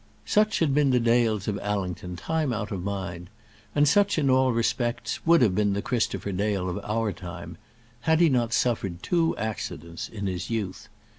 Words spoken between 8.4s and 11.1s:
suffered two accidents in his youth.